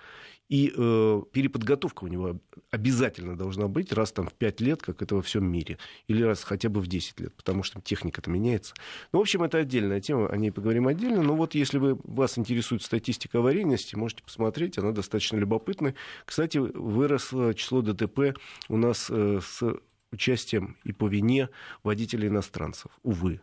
[0.50, 2.38] и э, переподготовка у него
[2.70, 6.44] обязательно должна быть раз там в 5 лет, как это во всем мире, или раз
[6.44, 8.74] хотя бы в 10 лет, потому что техника-то меняется.
[9.12, 11.22] Ну, в общем, это отдельная тема, о ней поговорим отдельно.
[11.22, 15.94] Но вот если вы, вас интересует статистика аварийности, можете посмотреть, она достаточно любопытная.
[16.24, 18.36] Кстати, выросло число ДТП
[18.68, 19.62] у нас э, с
[20.12, 21.48] участием и по вине
[21.82, 23.40] водителей иностранцев, увы.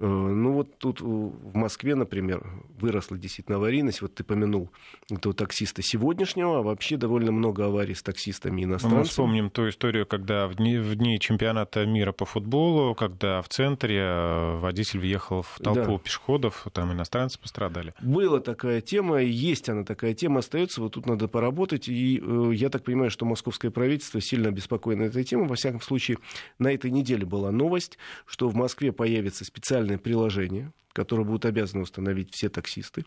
[0.00, 2.44] Э, ну вот тут в Москве, например,
[2.78, 4.02] выросла действительно аварийность.
[4.02, 4.70] Вот ты помянул
[5.10, 8.98] этого таксиста сегодняшнего, а вообще довольно много аварий с таксистами ну, иностранцами.
[8.98, 13.48] Мы вспомним ту историю, когда в дни, в дни чемпионата мира по футболу, когда в
[13.48, 15.98] центре э, водитель въехал в толпу да.
[15.98, 17.94] пешеходов, там иностранцы пострадали.
[18.02, 21.88] Была такая тема, есть она такая тема, остается, вот тут надо поработать.
[21.88, 25.46] И э, я так понимаю, что московское правительство сильно обеспокоено этой темой.
[25.46, 26.18] Во всяком случае,
[26.58, 31.82] на этой неделе была новость, что в Москве появится специальный специальное приложение, которое будут обязаны
[31.82, 33.04] установить все таксисты.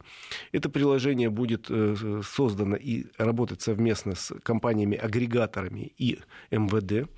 [0.52, 6.20] Это приложение будет э, создано и работать совместно с компаниями-агрегаторами и
[6.52, 7.10] МВД.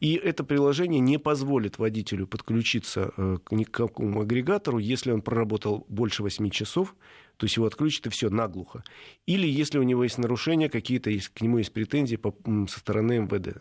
[0.00, 6.22] И это приложение не позволит водителю подключиться э, к никакому агрегатору, если он проработал больше
[6.22, 6.94] 8 часов,
[7.36, 8.82] то есть его отключат и все наглухо.
[9.26, 12.18] Или если у него есть нарушения, какие-то к нему есть претензии
[12.68, 13.58] со стороны МВД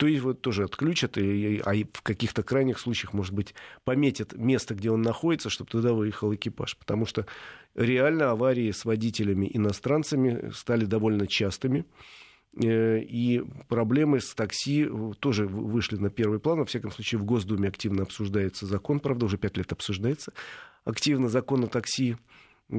[0.00, 4.74] то есть вот тоже отключат, и, а в каких-то крайних случаях, может быть, пометят место,
[4.74, 6.78] где он находится, чтобы туда выехал экипаж.
[6.78, 7.26] Потому что
[7.74, 11.84] реально аварии с водителями иностранцами стали довольно частыми.
[12.56, 16.60] Э, и проблемы с такси тоже вышли на первый план.
[16.60, 20.32] Во всяком случае, в Госдуме активно обсуждается закон, правда, уже пять лет обсуждается
[20.84, 22.16] активно закон о такси.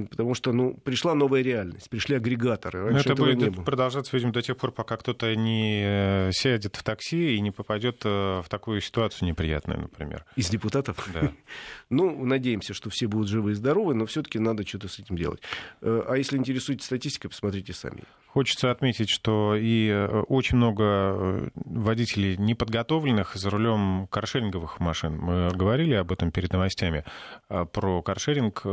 [0.10, 2.84] Потому что, ну, пришла новая реальность, пришли агрегаторы.
[2.84, 3.64] Раньше Но это будет не было.
[3.64, 8.02] продолжаться, видимо, до тех пор, пока кто-то не э, сядет в такси и не попадет
[8.06, 10.26] э, в такую ситуацию неприятную, например.
[10.36, 11.10] Из депутатов?
[11.14, 11.32] Да.
[11.90, 15.42] ну, надеемся, что все будут живы и здоровы, но все-таки надо что-то с этим делать.
[15.82, 18.04] Э, а если интересуетесь статистикой, посмотрите сами.
[18.28, 19.92] Хочется отметить, что и
[20.30, 25.18] очень много водителей неподготовленных за рулем каршеринговых машин.
[25.18, 27.04] Мы говорили об этом перед новостями
[27.50, 28.62] а, про каршеринг.
[28.64, 28.70] Э,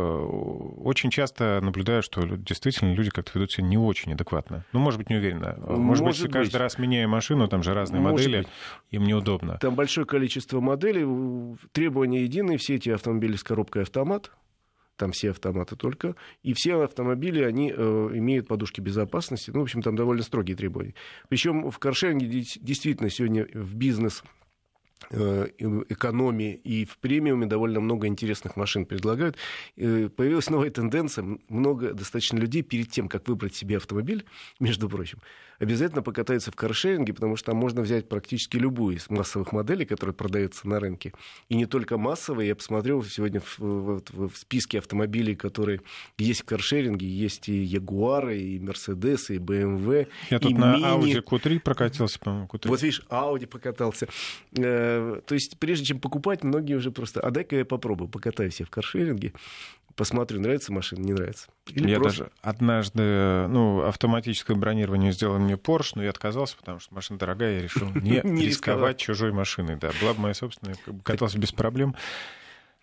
[1.08, 4.64] очень часто наблюдаю, что действительно люди как-то ведут себя не очень адекватно.
[4.72, 5.56] Ну, может быть, не уверенно.
[5.58, 8.48] Может, может быть, быть, каждый раз меняя машину, там же разные может модели, быть.
[8.90, 9.58] им неудобно.
[9.58, 14.30] Там большое количество моделей, требования единые, все эти автомобили с коробкой автомат,
[14.96, 19.80] там все автоматы только, и все автомобили, они э, имеют подушки безопасности, ну, в общем,
[19.80, 20.94] там довольно строгие требования.
[21.28, 22.26] Причем в каршеринге
[22.60, 24.22] действительно сегодня в бизнес
[25.10, 29.36] экономии и в премиуме довольно много интересных машин предлагают.
[29.76, 31.38] Э, появилась новая тенденция.
[31.48, 34.24] Много достаточно людей перед тем, как выбрать себе автомобиль,
[34.60, 35.18] между прочим,
[35.58, 40.14] обязательно покатаются в каршеринге, потому что там можно взять практически любую из массовых моделей, которые
[40.14, 41.12] продаются на рынке.
[41.48, 42.48] И не только массовые.
[42.48, 45.80] Я посмотрел сегодня в, в, в списке автомобилей, которые
[46.18, 47.06] есть в каршеринге.
[47.06, 52.46] Есть и Ягуары, и Мерседесы, и БМВ, Я тут и на Audi Q3 прокатился, по-моему.
[52.46, 52.68] Q3.
[52.68, 54.08] Вот видишь, Audi покатался
[54.56, 54.87] э,
[55.26, 58.70] то есть, прежде чем покупать, многие уже просто, а дай-ка я попробую, покатаюсь я в
[58.70, 59.32] каршеринге,
[59.98, 61.48] посмотрю, нравится машина, не нравится.
[61.66, 62.20] Или я просто...
[62.20, 67.56] даже однажды, ну, автоматическое бронирование сделал мне Porsche, но я отказался, потому что машина дорогая,
[67.56, 69.76] я решил не, не рисковать чужой машиной.
[69.76, 71.96] Да, была бы моя собственная, катался без проблем.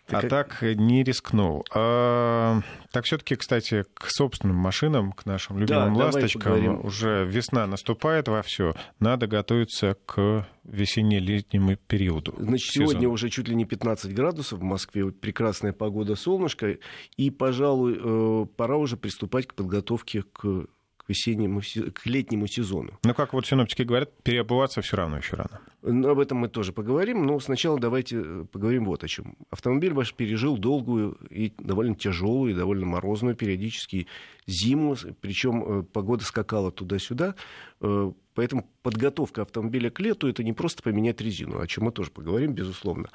[0.08, 1.64] А так, так не рискнул.
[1.74, 2.60] А,
[2.92, 8.42] так все-таки, кстати, к собственным машинам, к нашим любимым да, ласточкам, уже весна наступает во
[8.42, 8.74] все.
[9.00, 12.34] Надо готовиться к весенне-летнему периоду.
[12.38, 12.90] Значит, сезона.
[12.90, 16.78] сегодня уже чуть ли не 15 градусов в Москве, прекрасная погода, солнышко,
[17.16, 20.66] и, пожалуй, э, пора уже приступать к подготовке к
[21.08, 21.60] весеннему,
[21.92, 22.98] к летнему сезону.
[23.04, 25.60] Но, как вот синоптики говорят, переобуваться все равно еще рано.
[25.82, 29.36] Ну, об этом мы тоже поговорим, но сначала давайте э, поговорим вот о чем.
[29.50, 34.08] Автомобиль ваш пережил долгую и довольно тяжелую, и довольно морозную периодически
[34.46, 37.34] зиму, причем э, погода скакала туда-сюда,
[37.80, 42.10] э, Поэтому подготовка автомобиля к лету это не просто поменять резину, о чем мы тоже
[42.10, 43.08] поговорим, безусловно.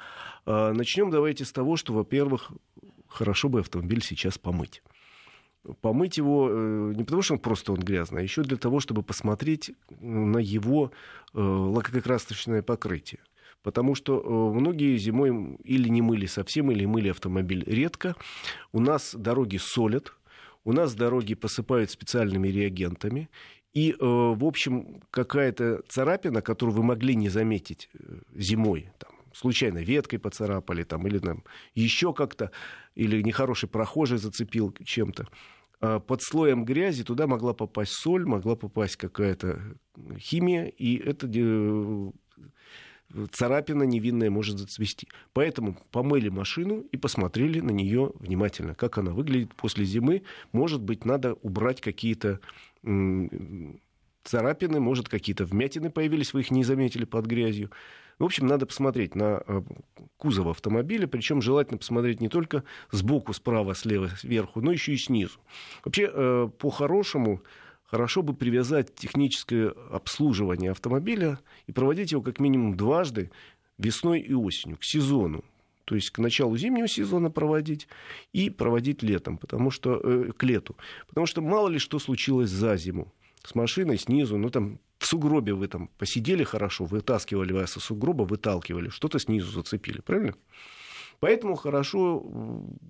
[0.46, 2.50] А начнем давайте с того, что, во-первых,
[3.06, 4.82] хорошо бы автомобиль сейчас помыть
[5.80, 9.02] помыть его э, не потому, что он просто он грязный, а еще для того, чтобы
[9.02, 10.90] посмотреть на его
[11.34, 13.20] э, лакокрасочное покрытие.
[13.62, 18.16] Потому что э, многие зимой или не мыли совсем, или мыли автомобиль редко.
[18.72, 20.14] У нас дороги солят,
[20.64, 23.28] у нас дороги посыпают специальными реагентами.
[23.72, 27.88] И, в общем, какая-то царапина, которую вы могли не заметить
[28.34, 32.50] зимой, там, случайно веткой поцарапали, там, или там, еще как-то,
[32.94, 35.26] или нехороший прохожий зацепил чем-то.
[35.80, 39.76] А под слоем грязи туда могла попасть соль, могла попасть какая-то
[40.18, 42.10] химия, и это э,
[43.32, 45.08] царапина невинная может зацвести.
[45.32, 50.22] Поэтому помыли машину и посмотрели на нее внимательно, как она выглядит после зимы.
[50.52, 52.40] Может быть, надо убрать какие-то
[54.24, 57.70] царапины, может, какие-то вмятины появились, вы их не заметили под грязью.
[58.18, 59.62] В общем, надо посмотреть на э,
[60.16, 65.38] кузов автомобиля, причем желательно посмотреть не только сбоку, справа, слева, сверху, но еще и снизу.
[65.84, 67.42] Вообще, э, по-хорошему,
[67.84, 73.30] хорошо бы привязать техническое обслуживание автомобиля и проводить его как минимум дважды
[73.78, 75.44] весной и осенью, к сезону.
[75.84, 77.88] то есть к началу зимнего сезона проводить
[78.32, 80.76] и проводить летом, потому что, э, к лету.
[81.08, 83.12] Потому что мало ли что случилось за зиму
[83.44, 88.22] с машиной снизу, ну там в сугробе вы там посидели хорошо, вытаскивали вас из сугроба,
[88.22, 90.34] выталкивали, что-то снизу зацепили, правильно?
[91.20, 92.24] Поэтому хорошо,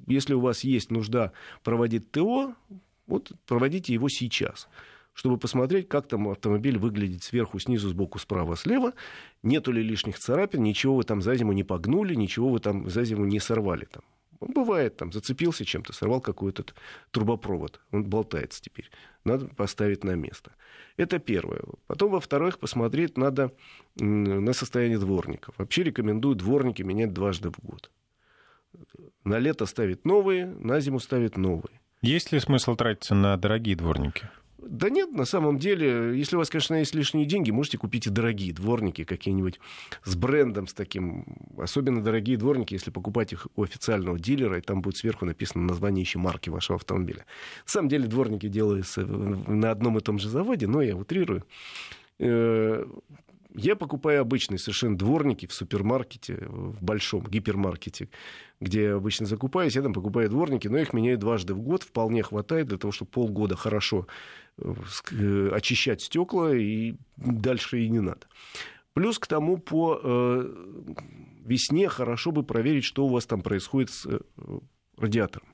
[0.07, 2.55] если у вас есть нужда проводить ТО,
[3.07, 4.69] вот проводите его сейчас
[5.15, 8.95] чтобы посмотреть, как там автомобиль выглядит сверху, снизу, сбоку, справа, слева.
[9.43, 13.05] Нету ли лишних царапин, ничего вы там за зиму не погнули, ничего вы там за
[13.05, 13.85] зиму не сорвали.
[13.85, 14.03] Там.
[14.43, 16.65] Он бывает, там, зацепился чем-то, сорвал какой-то
[17.11, 18.91] трубопровод, он болтается теперь.
[19.25, 20.53] Надо поставить на место.
[20.97, 21.63] Это первое.
[21.87, 23.53] Потом, во-вторых, посмотреть надо
[23.97, 25.55] на состояние дворников.
[25.59, 27.91] Вообще рекомендую дворники менять дважды в год.
[29.25, 31.81] На лето ставить новые, на зиму ставить новые.
[32.01, 34.29] Есть ли смысл тратиться на дорогие дворники?
[34.65, 38.11] Да нет, на самом деле, если у вас, конечно, есть лишние деньги, можете купить и
[38.11, 39.59] дорогие дворники какие-нибудь
[40.05, 41.25] с брендом, с таким.
[41.59, 46.03] Особенно дорогие дворники, если покупать их у официального дилера, и там будет сверху написано название
[46.03, 47.25] еще марки вашего автомобиля.
[47.65, 51.45] На самом деле дворники делаются на одном и том же заводе, но я утрирую.
[53.55, 58.09] Я покупаю обычные совершенно дворники в супермаркете, в большом гипермаркете,
[58.61, 59.77] где я обычно закупаюсь.
[59.77, 61.83] Я там покупаю дворники, но их меняю дважды в год.
[61.83, 64.07] Вполне хватает для того, чтобы полгода хорошо
[64.57, 64.75] э,
[65.13, 68.27] э, очищать стекла, и дальше и не надо.
[68.95, 70.55] Плюс к тому по э,
[71.45, 74.09] весне хорошо бы проверить, что у вас там происходит с
[74.97, 75.52] радиатором.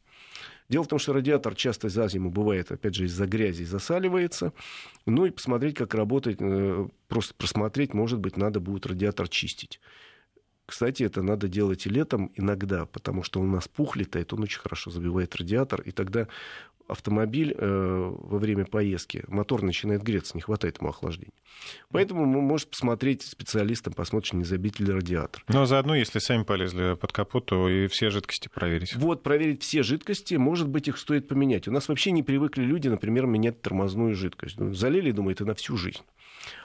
[0.69, 4.53] Дело в том, что радиатор часто за зиму бывает, опять же, из-за грязи засаливается.
[5.07, 9.81] Ну и посмотреть, как работает, э, просто просмотреть, может быть, надо будет радиатор чистить.
[10.67, 14.43] Кстати, это надо делать и летом иногда, потому что он у нас пух летает, он
[14.43, 16.29] очень хорошо забивает радиатор, и тогда
[16.89, 21.33] автомобиль э, во время поездки, мотор начинает греться, не хватает ему охлаждения.
[21.91, 25.45] Поэтому вы можете посмотреть специалистам, посмотрите, не забить ли радиатор.
[25.49, 28.95] Но заодно, если сами полезли под капот, то и все жидкости проверить.
[28.97, 31.69] Вот, проверить все жидкости, может быть, их стоит поменять.
[31.69, 34.59] У нас вообще не привыкли люди, например, менять тормозную жидкость.
[34.59, 36.03] Ну, залили, думает, и на всю жизнь.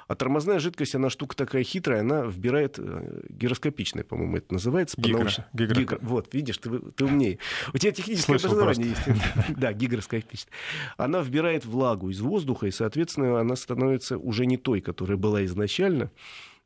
[0.07, 4.99] А тормозная жидкость, она штука такая хитрая, она вбирает э, гироскопичная, по-моему, это называется.
[4.99, 5.29] Гигро.
[5.53, 5.75] Гигро.
[5.75, 5.99] Гигро.
[6.01, 7.39] Вот, видишь, ты, ты умнее.
[7.73, 9.21] У тебя техническое Слышал образование есть.
[9.57, 10.53] Да, гигроскопичная.
[10.97, 16.11] Она вбирает влагу из воздуха, и, соответственно, она становится уже не той, которая была изначально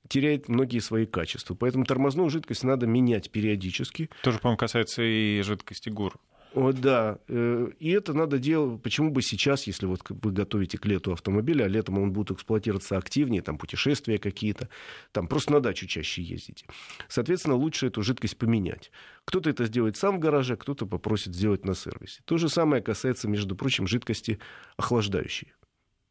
[0.07, 1.53] теряет многие свои качества.
[1.55, 4.09] Поэтому тормозную жидкость надо менять периодически.
[4.23, 6.13] Тоже, по-моему, касается и жидкости ГУР.
[6.57, 10.87] О, да, э, и это надо делать, почему бы сейчас, если вот вы готовите к
[10.87, 14.67] лету автомобиль, а летом он будет эксплуатироваться активнее, там путешествия какие-то,
[15.11, 16.65] там просто на дачу чаще ездите.
[17.09, 18.89] Соответственно, лучше эту жидкость поменять.
[19.25, 22.21] Кто-то это сделает сам в гараже, кто-то попросит сделать на сервисе.
[22.25, 24.39] То же самое касается, между прочим, жидкости
[24.77, 25.53] охлаждающей.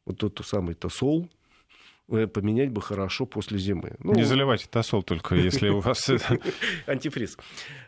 [0.04, 1.28] Вот тот самый тосол,
[2.06, 3.96] поменять бы хорошо после зимы.
[3.98, 6.08] Ну, не заливайте тосол только, если у вас...
[6.86, 7.36] Антифриз.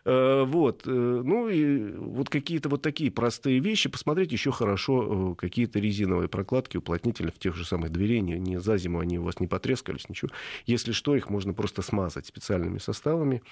[0.04, 0.82] Э, вот.
[0.86, 3.88] Э, ну и вот какие-то вот такие простые вещи.
[3.88, 8.20] Посмотреть еще хорошо какие-то резиновые прокладки, уплотнители в тех же самых дверей.
[8.20, 10.30] Не, не за зиму они у вас не потрескались, ничего.
[10.66, 13.42] Если что, их можно просто смазать специальными составами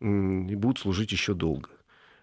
[0.00, 1.68] и будут служить еще долго.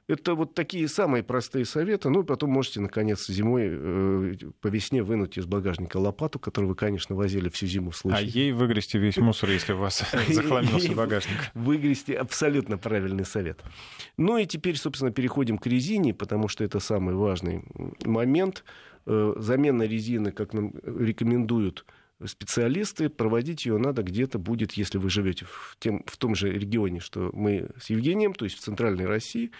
[0.07, 2.09] Это вот такие самые простые советы.
[2.09, 7.15] Ну, потом можете, наконец, зимой э, по весне вынуть из багажника лопату, которую вы, конечно,
[7.15, 8.19] возили всю зиму в случае.
[8.19, 11.37] А ей выгрести весь мусор, если у вас захламился багажник.
[11.53, 13.61] Выгрести абсолютно правильный совет.
[14.17, 17.63] Ну и теперь, собственно, переходим к резине, потому что это самый важный
[18.03, 18.65] момент.
[19.05, 21.85] Э, замена резины, как нам рекомендуют
[22.25, 26.99] специалисты, проводить ее надо где-то будет, если вы живете в, тем, в том же регионе,
[26.99, 29.51] что мы с Евгением, то есть в центральной России,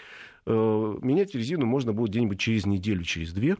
[0.46, 3.56] Э, менять резину можно будет где-нибудь через неделю, через две.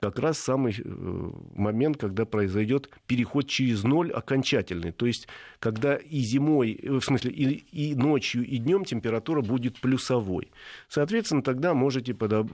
[0.00, 4.92] Как раз самый э, момент, когда произойдет переход через ноль окончательный.
[4.92, 5.26] То есть,
[5.58, 10.52] когда и зимой, э, в смысле, и, и ночью, и днем температура будет плюсовой.
[10.88, 12.48] Соответственно, тогда можете подоб...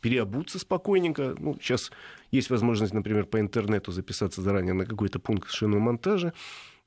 [0.00, 1.34] переобуться спокойненько.
[1.38, 1.90] Ну, сейчас
[2.30, 6.32] есть возможность, например, по интернету записаться заранее на какой-то пункт шиномонтажа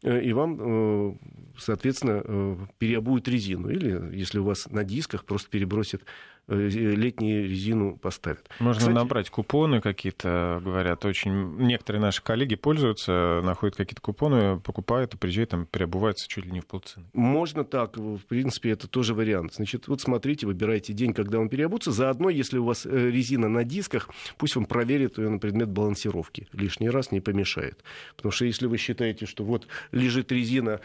[0.03, 1.19] и вам,
[1.59, 3.69] соответственно, переобуют резину.
[3.69, 8.49] Или, если у вас на дисках, просто перебросят Э, летнюю резину поставят.
[8.59, 11.05] Можно Кстати, набрать купоны какие-то, говорят.
[11.05, 16.51] Очень некоторые наши коллеги пользуются, находят какие-то купоны, покупают и приезжают, там переобуваются чуть ли
[16.51, 17.05] не в полцены.
[17.13, 19.53] Можно так, в принципе, это тоже вариант.
[19.55, 21.91] Значит, вот смотрите, выбирайте день, когда он переобуться.
[21.91, 26.47] Заодно, если у вас э, резина на дисках, пусть он проверит ее на предмет балансировки.
[26.53, 27.83] Лишний раз не помешает.
[28.15, 30.81] Потому что если вы считаете, что вот лежит резина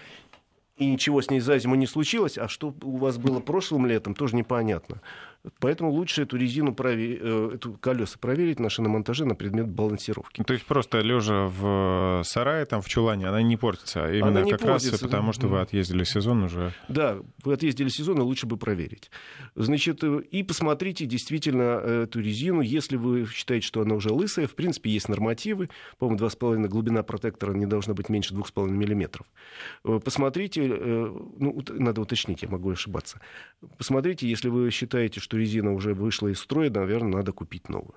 [0.76, 4.14] и ничего с ней за зиму не случилось, а что у вас было прошлым летом,
[4.14, 5.00] тоже непонятно.
[5.60, 7.18] Поэтому лучше эту резину, провер...
[7.22, 10.42] Э, эту колеса проверить на шиномонтаже на предмет балансировки.
[10.42, 14.04] То есть просто лежа в сарае, там, в чулане, она не портится.
[14.04, 14.92] А именно как портится.
[14.92, 16.72] раз потому, что вы отъездили сезон уже.
[16.88, 19.10] Да, вы отъездили сезон, и лучше бы проверить.
[19.54, 22.60] Значит, э, и посмотрите действительно э, эту резину.
[22.60, 25.70] Если вы считаете, что она уже лысая, в принципе, есть нормативы.
[25.98, 29.26] По-моему, 2,5 глубина протектора не должна быть меньше 2,5 миллиметров.
[29.82, 33.20] Посмотрите, ну, надо уточнить, я могу ошибаться.
[33.78, 37.94] Посмотрите, если вы считаете, что резина уже вышла из строя, наверное, надо купить новую.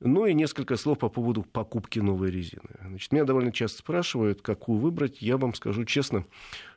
[0.00, 2.70] Ну и несколько слов по поводу покупки новой резины.
[2.80, 5.22] Значит, меня довольно часто спрашивают, какую выбрать.
[5.22, 6.26] Я вам скажу честно,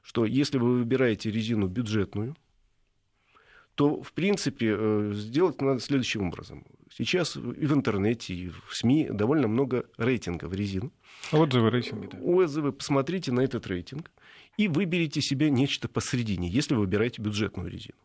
[0.03, 2.35] что если вы выбираете резину бюджетную,
[3.73, 6.65] то, в принципе, э, сделать надо следующим образом.
[6.91, 10.91] Сейчас и в интернете, и в СМИ довольно много рейтингов резин.
[11.31, 12.19] Отзывы рейтинги, да.
[12.19, 14.11] Отзывы, посмотрите на этот рейтинг
[14.57, 17.97] и выберите себе нечто посередине, если вы выбираете бюджетную резину.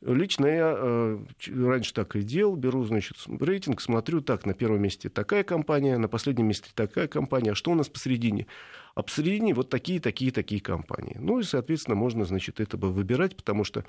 [0.00, 5.08] Лично я э, раньше так и делал, беру, значит, рейтинг, смотрю, так, на первом месте
[5.08, 8.48] такая компания, на последнем месте такая компания, а что у нас посередине?
[8.96, 11.16] А посередине вот такие, такие, такие компании.
[11.20, 13.84] Ну и, соответственно, можно, значит, это бы выбирать, потому что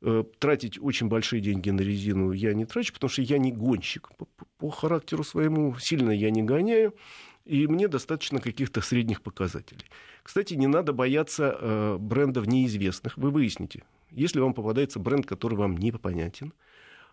[0.00, 4.08] э, тратить очень большие деньги на резину я не трачу, потому что я не гонщик.
[4.16, 4.26] По,
[4.58, 6.94] по характеру своему сильно я не гоняю,
[7.44, 9.84] и мне достаточно каких-то средних показателей.
[10.22, 13.18] Кстати, не надо бояться э, брендов неизвестных.
[13.18, 16.52] Вы выясните, если вам попадается бренд, который вам не понятен,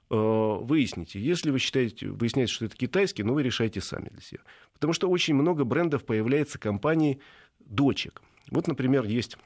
[0.09, 1.19] э, выясните.
[1.19, 4.41] Если вы считаете, выясняете, что это китайский, ну, вы решайте сами для себя.
[4.73, 7.19] Потому что очень много брендов появляется компаний
[7.59, 8.21] дочек.
[8.51, 9.37] Вот, например, есть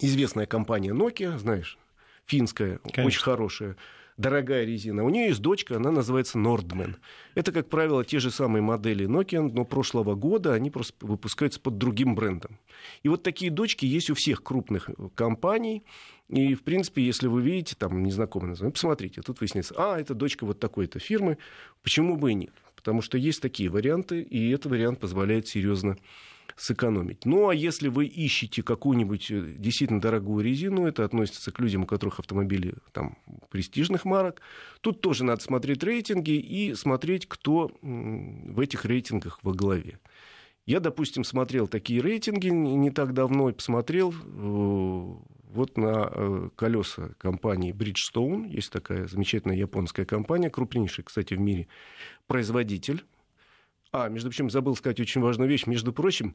[0.00, 1.78] известная компания Nokia, знаешь,
[2.26, 3.04] финская, Конечно.
[3.04, 3.76] очень хорошая
[4.16, 5.04] дорогая резина.
[5.04, 6.96] У нее есть дочка, она называется Nordman.
[7.34, 11.78] Это, как правило, те же самые модели Nokia, но прошлого года они просто выпускаются под
[11.78, 12.58] другим брендом.
[13.02, 15.84] И вот такие дочки есть у всех крупных компаний.
[16.28, 20.46] И, в принципе, если вы видите, там, незнакомый название, посмотрите, тут выясняется, а, это дочка
[20.46, 21.38] вот такой-то фирмы,
[21.82, 22.54] почему бы и нет?
[22.74, 25.98] Потому что есть такие варианты, и этот вариант позволяет серьезно
[26.56, 27.24] сэкономить.
[27.24, 31.86] Ну, а если вы ищете какую-нибудь э, действительно дорогую резину, это относится к людям, у
[31.86, 33.18] которых автомобили там,
[33.50, 34.40] престижных марок,
[34.80, 39.98] тут тоже надо смотреть рейтинги и смотреть, кто в этих рейтингах во главе.
[40.64, 45.14] Я, допустим, смотрел такие рейтинги не так давно и посмотрел э,
[45.52, 48.48] вот на э, колеса компании Bridgestone.
[48.48, 51.66] Есть такая замечательная японская компания, крупнейший, кстати, в мире
[52.26, 53.04] производитель
[53.92, 55.66] а, между прочим, забыл сказать очень важную вещь.
[55.66, 56.34] Между прочим,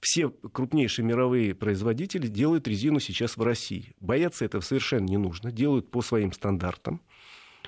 [0.00, 3.94] все крупнейшие мировые производители делают резину сейчас в России.
[4.00, 5.52] Бояться этого совершенно не нужно.
[5.52, 7.02] Делают по своим стандартам.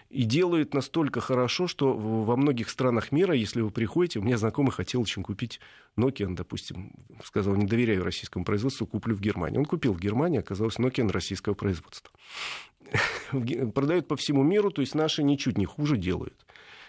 [0.09, 4.73] И делают настолько хорошо, что во многих странах мира, если вы приходите, у меня знакомый
[4.73, 5.61] хотел очень купить
[5.99, 6.93] Nokia, допустим,
[7.25, 9.59] сказал, не доверяю российскому производству, куплю в Германии.
[9.59, 12.11] Он купил в Германии, оказалось Nokia российского производства.
[13.75, 16.46] Продают по всему миру, то есть наши ничуть не хуже делают.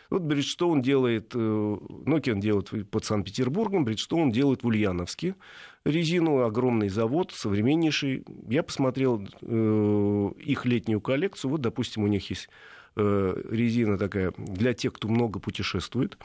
[0.10, 5.36] Вот Бриджстоун делает, э, Nokian делает под Санкт-Петербургом, Бриджстоун делает в Ульяновске
[5.84, 8.24] резину, огромный завод, современнейший.
[8.48, 12.50] Я посмотрел э, их летнюю коллекцию, вот, допустим, у них есть
[12.96, 16.18] э, резина такая для тех, кто много путешествует.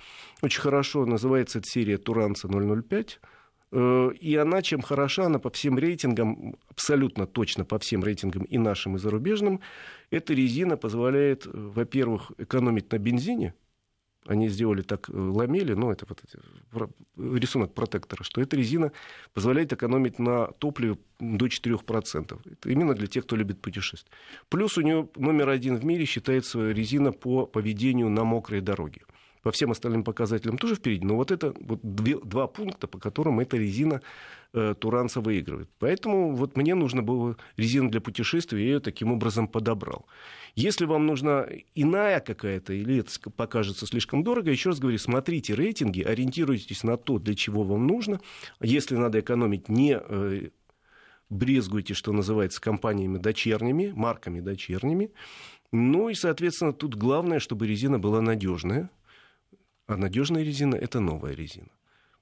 [0.42, 3.20] Очень хорошо называется эта серия Туранца 005.
[3.74, 8.96] И она чем хороша, она по всем рейтингам, абсолютно точно по всем рейтингам и нашим,
[8.96, 9.60] и зарубежным,
[10.10, 13.54] эта резина позволяет, во-первых, экономить на бензине,
[14.26, 16.22] они сделали так э, ламели, ну, это вот
[17.16, 18.92] рисунок протектора, что эта резина
[19.34, 22.40] позволяет экономить на топливе до 4%.
[22.52, 24.12] Это именно для тех, кто любит путешествовать.
[24.48, 29.02] Плюс у нее номер один в мире считается резина по поведению на мокрой дороге
[29.42, 31.04] по всем остальным показателям тоже впереди.
[31.04, 34.00] Но вот это вот две, два пункта, по которым эта резина
[34.52, 35.68] э, Туранца выигрывает.
[35.78, 40.06] Поэтому вот мне нужно было резину для путешествия, я ее таким образом подобрал.
[40.54, 46.02] Если вам нужна иная какая-то, или это покажется слишком дорого, еще раз говорю, смотрите рейтинги,
[46.02, 48.20] ориентируйтесь на то, для чего вам нужно.
[48.60, 50.50] Если надо экономить, не э,
[51.30, 55.10] брезгуйте, что называется, компаниями дочерними, марками дочерними.
[55.72, 58.90] Ну и, соответственно, тут главное, чтобы резина была надежная,
[59.92, 61.68] а надежная резина– это новая резина.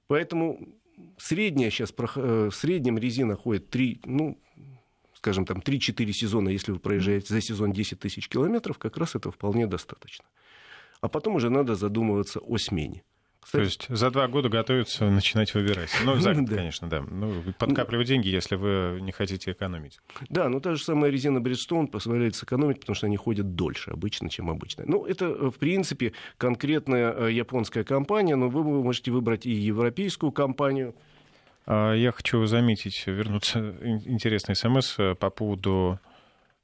[0.07, 0.59] Поэтому
[1.17, 4.37] средняя сейчас, э, в среднем резина ходит 3, ну,
[5.13, 9.31] скажем, там 3-4 сезона, если вы проезжаете за сезон 10 тысяч километров, как раз это
[9.31, 10.25] вполне достаточно.
[10.99, 13.03] А потом уже надо задумываться о смене.
[13.41, 15.89] Кстати, То есть за два года готовиться начинать выбирать.
[16.05, 17.01] Ну, за год, конечно, да.
[17.01, 19.99] Ну, подкапливать деньги, если вы не хотите экономить.
[20.29, 24.29] Да, но та же самая резина Bridgestone позволяет сэкономить, потому что они ходят дольше обычно,
[24.29, 24.83] чем обычно.
[24.85, 30.95] Ну, это, в принципе, конкретная э, японская компания, но вы можете выбрать и европейскую компанию.
[31.65, 33.75] А, я хочу заметить, вернуться
[34.05, 35.99] интересный смс по поводу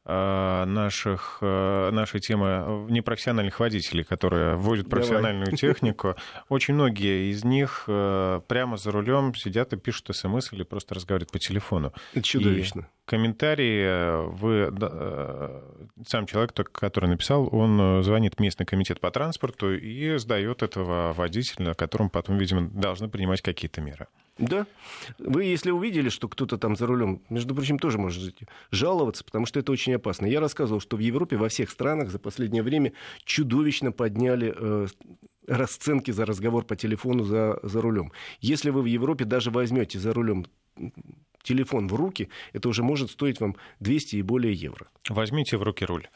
[0.07, 5.57] наших, а, нашей темы непрофессиональных водителей, которые водят профессиональную Давай.
[5.57, 6.15] технику.
[6.49, 11.31] Очень многие из них а, прямо за рулем сидят и пишут смс или просто разговаривают
[11.31, 11.93] по телефону.
[12.13, 12.81] Это чудовищно.
[12.81, 14.73] И комментарии вы...
[16.05, 21.73] Сам человек, который написал, он звонит в местный комитет по транспорту и сдает этого водителя,
[21.73, 24.07] которому потом, видимо, должны принимать какие-то меры.
[24.38, 24.67] Да.
[25.19, 29.59] Вы, если увидели, что кто-то там за рулем, между прочим, тоже можете жаловаться, потому что
[29.59, 30.25] это очень опасно.
[30.25, 34.88] Я рассказывал, что в Европе во всех странах за последнее время чудовищно подняли э,
[35.47, 38.11] расценки за разговор по телефону за, за рулем.
[38.39, 40.45] Если вы в Европе даже возьмете за рулем
[41.43, 44.88] телефон в руки, это уже может стоить вам 200 и более евро.
[45.09, 46.07] Возьмите в руки руль.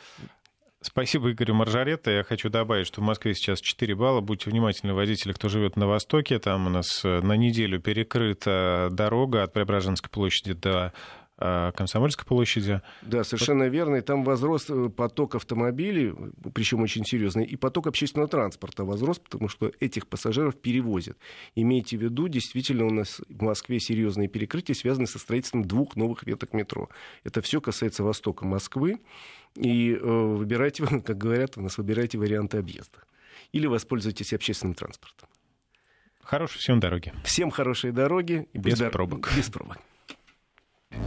[0.84, 2.10] Спасибо Игорю Маржаретто.
[2.10, 4.20] Я хочу добавить, что в Москве сейчас 4 балла.
[4.20, 6.40] Будьте внимательны, водители, кто живет на Востоке.
[6.40, 10.92] Там у нас э, на неделю перекрыта дорога от Преображенской площади до
[11.38, 12.82] э, Комсомольской площади.
[13.04, 13.98] Да, совершенно верно.
[13.98, 16.16] И там возрос э, поток автомобилей,
[16.52, 21.16] причем очень серьезный, и поток общественного транспорта возрос, потому что этих пассажиров перевозят.
[21.54, 26.24] Имейте в виду, действительно у нас в Москве серьезные перекрытия, связанные со строительством двух новых
[26.24, 26.90] веток метро.
[27.24, 28.98] Это все касается востока Москвы.
[29.56, 33.00] И э, выбирайте, как говорят у нас, выбирайте варианты объезда.
[33.52, 35.28] Или воспользуйтесь общественным транспортом.
[36.24, 37.14] Хорошей всем дороги.
[37.24, 38.48] Всем хорошей дороги.
[38.54, 39.30] Без, без пробок.
[39.36, 39.80] Без пробок.